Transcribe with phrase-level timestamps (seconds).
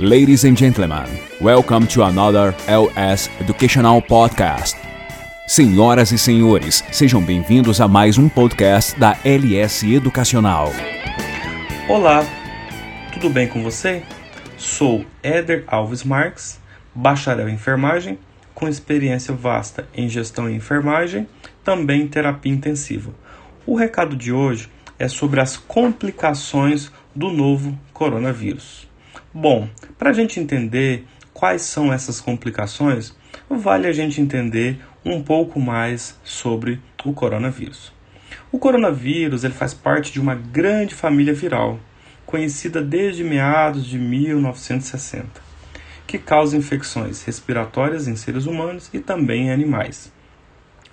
[0.00, 1.04] Ladies and gentlemen,
[1.42, 4.74] welcome to another LS Educational Podcast.
[5.46, 10.72] Senhoras e senhores, sejam bem-vindos a mais um podcast da LS Educacional.
[11.86, 12.24] Olá,
[13.12, 14.02] tudo bem com você?
[14.56, 16.58] Sou Éder Alves Marques,
[16.94, 18.18] bacharel em enfermagem,
[18.54, 21.28] com experiência vasta em gestão e enfermagem,
[21.62, 23.10] também em terapia intensiva.
[23.66, 28.88] O recado de hoje é sobre as complicações do novo coronavírus.
[29.32, 33.14] Bom, para a gente entender quais são essas complicações,
[33.48, 37.92] vale a gente entender um pouco mais sobre o coronavírus.
[38.50, 41.78] O coronavírus ele faz parte de uma grande família viral,
[42.26, 45.28] conhecida desde meados de 1960,
[46.08, 50.12] que causa infecções respiratórias em seres humanos e também em animais.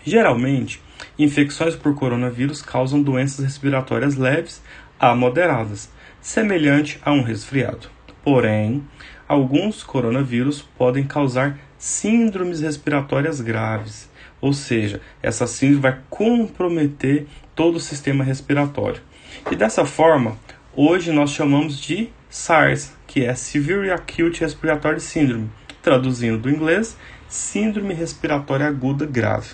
[0.04, 0.80] Geralmente,
[1.18, 4.62] infecções por coronavírus causam doenças respiratórias leves
[5.00, 5.90] a moderadas,
[6.22, 7.97] semelhante a um resfriado.
[8.28, 8.84] Porém,
[9.26, 14.10] alguns coronavírus podem causar síndromes respiratórias graves,
[14.42, 19.02] ou seja, essa síndrome vai comprometer todo o sistema respiratório.
[19.50, 20.38] E dessa forma,
[20.76, 25.50] hoje nós chamamos de SARS, que é Severe Acute Respiratory Syndrome,
[25.82, 26.98] traduzindo do inglês,
[27.30, 29.52] Síndrome Respiratória Aguda Grave.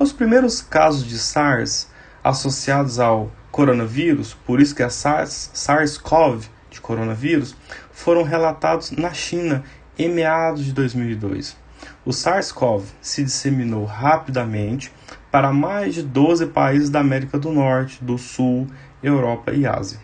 [0.00, 1.88] Os primeiros casos de SARS
[2.24, 6.59] associados ao coronavírus, por isso que é SARS, SARS-CoV de
[6.90, 7.54] coronavírus,
[7.92, 9.62] foram relatados na China
[9.96, 11.56] em meados de 2002.
[12.04, 14.92] O SARS-CoV se disseminou rapidamente
[15.30, 18.66] para mais de 12 países da América do Norte, do Sul,
[19.00, 20.00] Europa e Ásia,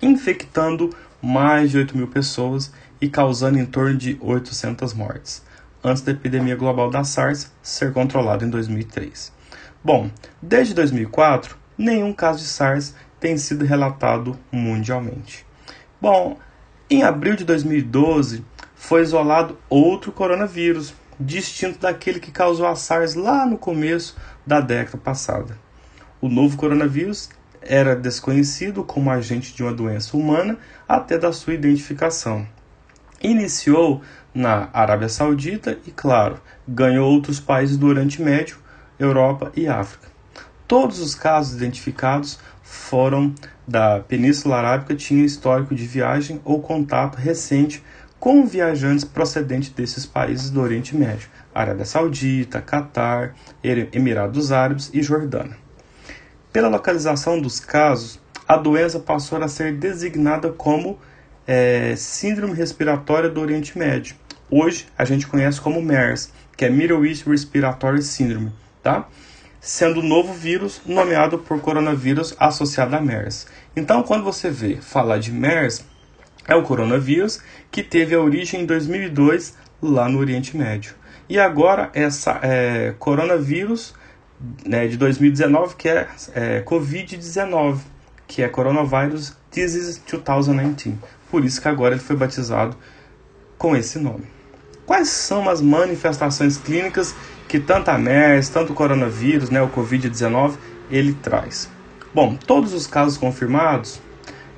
[0.00, 0.88] infectando
[1.20, 5.44] mais de 8 mil pessoas e causando em torno de 800 mortes,
[5.84, 9.30] antes da epidemia global da SARS ser controlada em 2003.
[9.84, 15.47] Bom, desde 2004, nenhum caso de SARS tem sido relatado mundialmente.
[16.00, 16.38] Bom,
[16.88, 18.44] em abril de 2012
[18.76, 24.96] foi isolado outro coronavírus, distinto daquele que causou a SARS lá no começo da década
[24.98, 25.58] passada.
[26.20, 27.28] O novo coronavírus
[27.60, 30.56] era desconhecido como agente de uma doença humana
[30.88, 32.46] até da sua identificação.
[33.20, 34.00] Iniciou
[34.32, 38.58] na Arábia Saudita e, claro, ganhou outros países do Oriente Médio,
[39.00, 40.06] Europa e África.
[40.68, 43.34] Todos os casos identificados foram
[43.68, 47.84] da Península Arábica tinham histórico de viagem ou contato recente
[48.18, 55.56] com viajantes procedentes desses países do Oriente Médio, Arábia Saudita, Catar, Emirados Árabes e Jordânia.
[56.50, 60.98] Pela localização dos casos, a doença passou a ser designada como
[61.46, 64.16] é, Síndrome Respiratória do Oriente Médio.
[64.50, 68.50] Hoje a gente conhece como MERS, que é Middle East Respiratory Syndrome,
[68.82, 69.06] tá?
[69.60, 73.46] Sendo o novo vírus nomeado por coronavírus associado a MERS.
[73.74, 75.84] Então, quando você vê falar de MERS,
[76.46, 80.94] é o coronavírus que teve a origem em 2002 lá no Oriente Médio.
[81.28, 83.94] E agora essa é, coronavírus
[84.64, 87.80] né, de 2019 que é, é Covid-19,
[88.26, 90.98] que é Coronavirus Disease 2019.
[91.30, 92.76] Por isso que agora ele foi batizado
[93.58, 94.37] com esse nome.
[94.88, 97.14] Quais são as manifestações clínicas
[97.46, 100.54] que tanto a MERS, tanto o coronavírus, né, o Covid-19,
[100.90, 101.70] ele traz.
[102.14, 104.00] Bom, todos os casos confirmados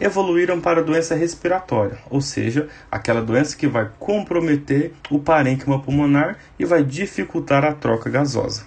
[0.00, 6.64] evoluíram para doença respiratória, ou seja, aquela doença que vai comprometer o parênquima pulmonar e
[6.64, 8.62] vai dificultar a troca gasosa.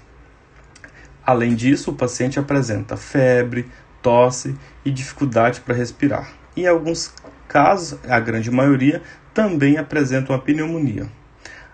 [1.25, 4.53] Além disso, o paciente apresenta febre, tosse
[4.83, 6.29] e dificuldade para respirar.
[6.57, 7.13] Em alguns
[7.47, 9.01] casos, a grande maioria,
[9.33, 11.07] também apresentam a pneumonia.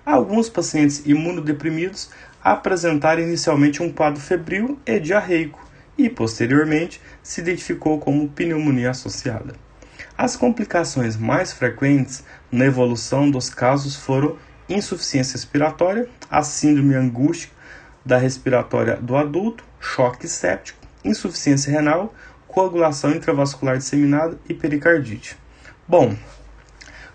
[0.09, 2.09] Alguns pacientes imunodeprimidos
[2.43, 5.63] apresentaram inicialmente um quadro febril e diarreico
[5.95, 9.53] e, posteriormente, se identificou como pneumonia associada.
[10.17, 14.35] As complicações mais frequentes na evolução dos casos foram
[14.67, 17.53] insuficiência respiratória, a síndrome angústica
[18.03, 22.15] da respiratória do adulto, choque séptico, insuficiência renal,
[22.47, 25.37] coagulação intravascular disseminada e pericardite.
[25.87, 26.15] Bom,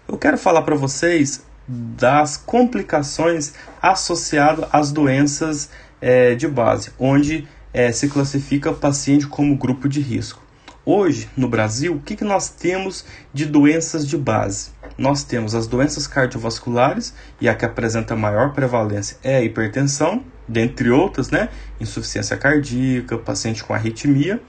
[0.07, 5.71] eu quero falar para vocês das complicações associadas às doenças
[6.01, 10.43] é, de base, onde é, se classifica o paciente como grupo de risco.
[10.87, 14.71] Hoje, no Brasil, o que, que nós temos de doenças de base?
[14.99, 20.91] Nós temos as doenças cardiovasculares, e a que apresenta maior prevalência é a hipertensão, dentre
[20.91, 21.49] outras, né?
[21.81, 24.43] Insuficiência cardíaca, paciente com arritmia,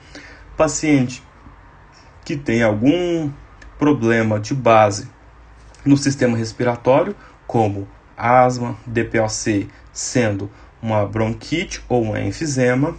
[0.58, 1.24] paciente
[2.26, 3.32] que tem algum
[3.80, 5.08] problema de base
[5.86, 7.16] no sistema respiratório,
[7.48, 7.88] como
[8.18, 10.50] asma, DPOC sendo
[10.82, 12.96] uma bronquite ou um enfisema,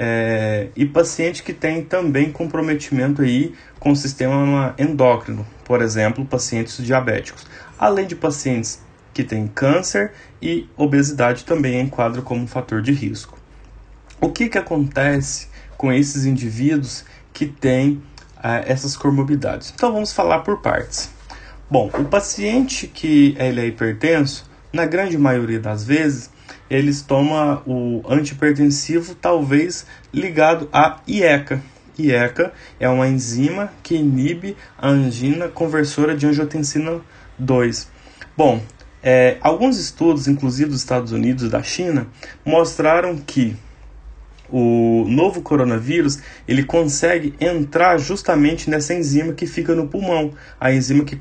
[0.00, 6.76] é, e paciente que tem também comprometimento aí com o sistema endócrino, por exemplo, pacientes
[6.84, 7.44] diabéticos,
[7.76, 8.80] além de pacientes
[9.12, 13.36] que têm câncer e obesidade também enquadra como um fator de risco.
[14.20, 18.00] O que, que acontece com esses indivíduos que têm
[18.36, 19.72] ah, essas comorbidades?
[19.74, 21.10] Então vamos falar por partes.
[21.70, 26.30] Bom, o paciente que ele é hipertenso, na grande maioria das vezes,
[26.70, 31.62] eles tomam o antipertensivo talvez ligado à IECA.
[31.98, 37.02] IECA é uma enzima que inibe a angina conversora de angiotensina
[37.38, 37.90] 2.
[38.34, 38.62] Bom,
[39.02, 42.06] é, alguns estudos, inclusive dos Estados Unidos e da China,
[42.46, 43.54] mostraram que
[44.50, 51.04] o novo coronavírus ele consegue entrar justamente nessa enzima que fica no pulmão, a enzima
[51.04, 51.16] que,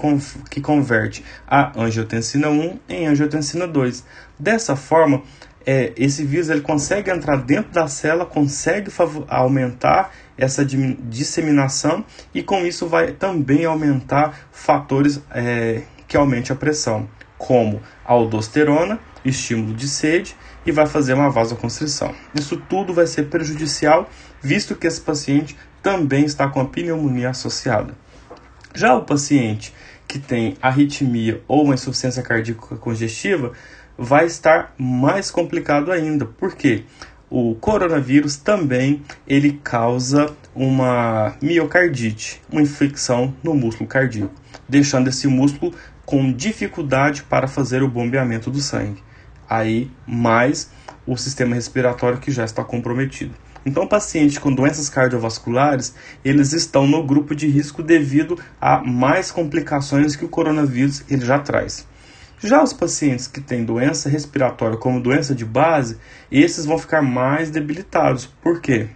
[0.49, 4.03] que converte a angiotensina 1 em angiotensina 2.
[4.39, 5.23] Dessa forma,
[5.65, 8.89] é, esse vírus ele consegue entrar dentro da célula, consegue
[9.27, 17.09] aumentar essa disseminação e com isso vai também aumentar fatores é, que aumente a pressão,
[17.37, 20.35] como a aldosterona, estímulo de sede
[20.65, 22.13] e vai fazer uma vasoconstrição.
[22.35, 24.09] Isso tudo vai ser prejudicial,
[24.41, 27.95] visto que esse paciente também está com a pneumonia associada.
[28.75, 29.73] Já o paciente
[30.07, 33.53] que tem arritmia ou uma insuficiência cardíaca congestiva
[33.97, 36.25] vai estar mais complicado ainda.
[36.25, 36.83] Por quê?
[37.29, 44.33] O coronavírus também ele causa uma miocardite, uma infecção no músculo cardíaco,
[44.67, 45.73] deixando esse músculo
[46.05, 49.06] com dificuldade para fazer o bombeamento do sangue
[49.49, 50.69] aí mais
[51.05, 53.33] o sistema respiratório que já está comprometido.
[53.65, 60.15] Então, pacientes com doenças cardiovasculares, eles estão no grupo de risco devido a mais complicações
[60.15, 61.85] que o coronavírus ele já traz.
[62.39, 65.97] Já os pacientes que têm doença respiratória como doença de base,
[66.31, 68.25] esses vão ficar mais debilitados.
[68.25, 68.87] Por quê?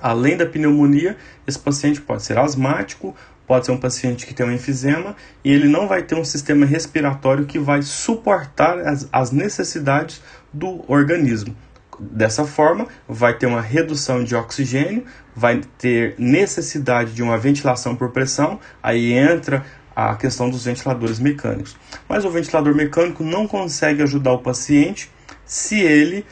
[0.00, 1.16] Além da pneumonia,
[1.46, 3.14] esse paciente pode ser asmático
[3.46, 5.14] pode ser um paciente que tem um enfisema
[5.44, 10.20] e ele não vai ter um sistema respiratório que vai suportar as, as necessidades
[10.52, 11.56] do organismo.
[11.98, 15.04] Dessa forma, vai ter uma redução de oxigênio,
[15.34, 19.64] vai ter necessidade de uma ventilação por pressão, aí entra
[19.94, 21.74] a questão dos ventiladores mecânicos.
[22.06, 25.10] Mas o ventilador mecânico não consegue ajudar o paciente
[25.46, 26.26] se ele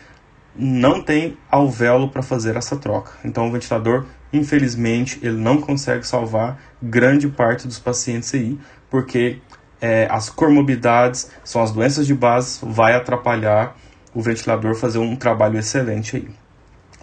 [0.56, 3.12] não tem alvéolo para fazer essa troca.
[3.24, 8.58] Então o ventilador Infelizmente, ele não consegue salvar grande parte dos pacientes aí,
[8.90, 9.38] porque
[9.80, 13.76] é, as comorbidades são as doenças de base, vai atrapalhar
[14.12, 16.28] o ventilador fazer um trabalho excelente aí.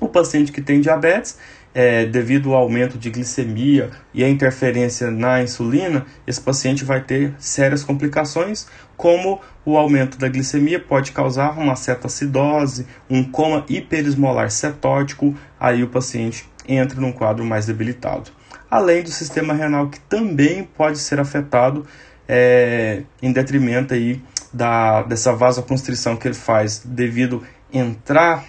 [0.01, 1.37] O paciente que tem diabetes,
[1.75, 7.35] é, devido ao aumento de glicemia e a interferência na insulina, esse paciente vai ter
[7.37, 8.67] sérias complicações,
[8.97, 15.87] como o aumento da glicemia pode causar uma cetacidose, um coma hiperesmolar cetótico, aí o
[15.87, 18.31] paciente entra num quadro mais debilitado.
[18.71, 21.85] Além do sistema renal que também pode ser afetado
[22.27, 24.19] é, em detrimento aí
[24.51, 28.45] da, dessa vasoconstrição que ele faz devido entrar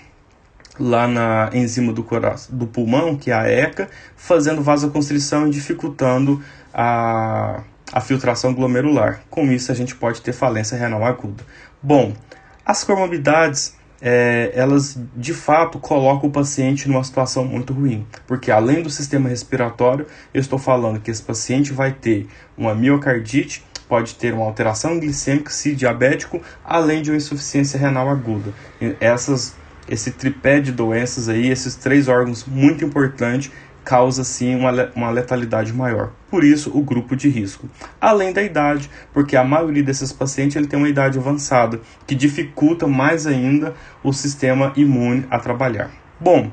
[0.82, 6.42] lá na enzima do, coração, do pulmão, que é a ECA, fazendo vasoconstrição e dificultando
[6.74, 7.62] a,
[7.92, 9.22] a filtração glomerular.
[9.30, 11.44] Com isso, a gente pode ter falência renal aguda.
[11.80, 12.12] Bom,
[12.66, 18.82] as comorbidades é, elas de fato colocam o paciente numa situação muito ruim, porque além
[18.82, 22.26] do sistema respiratório, eu estou falando que esse paciente vai ter
[22.58, 28.52] uma miocardite, pode ter uma alteração glicêmica, se diabético, além de uma insuficiência renal aguda.
[28.98, 29.54] Essas,
[29.88, 33.50] esse tripé de doenças aí, esses três órgãos muito importantes,
[33.84, 36.12] causa sim uma, uma letalidade maior.
[36.30, 37.68] Por isso, o grupo de risco.
[38.00, 42.86] Além da idade, porque a maioria desses pacientes ele tem uma idade avançada, que dificulta
[42.86, 45.90] mais ainda o sistema imune a trabalhar.
[46.20, 46.50] Bom,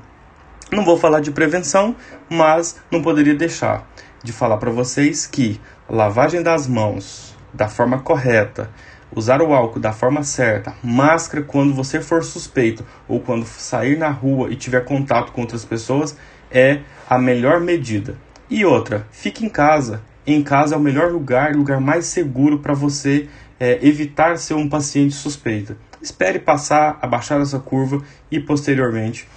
[0.72, 1.96] não vou falar de prevenção,
[2.30, 3.88] mas não poderia deixar
[4.24, 5.60] de falar para vocês que
[5.90, 8.70] lavagem das mãos da forma correta,
[9.16, 14.10] usar o álcool da forma certa, máscara quando você for suspeito ou quando sair na
[14.10, 16.16] rua e tiver contato com outras pessoas
[16.52, 18.16] é a melhor medida.
[18.50, 20.02] E outra, fique em casa.
[20.26, 23.28] Em casa é o melhor lugar, lugar mais seguro para você
[23.60, 25.76] é, evitar ser um paciente suspeito.
[26.02, 28.02] Espere passar, abaixar essa curva
[28.32, 29.28] e posteriormente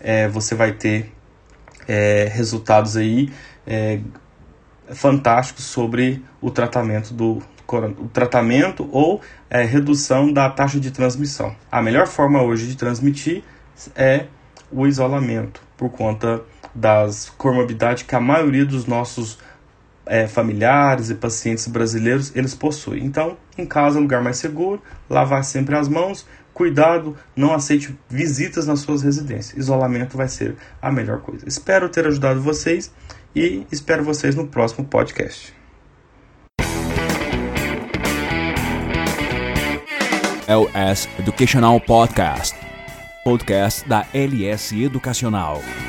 [0.00, 1.12] é, você vai ter
[1.86, 3.30] é, resultados aí
[3.66, 4.00] é,
[4.90, 7.42] fantásticos sobre o tratamento do
[7.76, 9.20] o tratamento ou
[9.50, 11.54] é, redução da taxa de transmissão.
[11.70, 13.42] A melhor forma hoje de transmitir
[13.94, 14.26] é
[14.70, 16.42] o isolamento por conta
[16.74, 19.38] das comorbidades que a maioria dos nossos
[20.06, 23.04] é, familiares e pacientes brasileiros eles possuem.
[23.04, 26.26] Então, em casa, lugar mais seguro, lavar sempre as mãos,
[26.58, 29.56] Cuidado, não aceite visitas nas suas residências.
[29.56, 31.46] Isolamento vai ser a melhor coisa.
[31.46, 32.90] Espero ter ajudado vocês
[33.32, 35.57] e espero vocês no próximo podcast.
[40.48, 42.56] LS Educational Podcast,
[43.22, 45.87] podcast da LS Educacional.